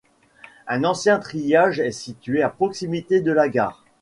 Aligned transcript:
Un 0.65 0.83
ancien 0.83 1.19
triage 1.19 1.79
est 1.79 1.91
situé 1.91 2.41
à 2.41 2.49
proximité 2.49 3.21
de 3.21 3.31
la 3.31 3.49
gare. 3.49 3.85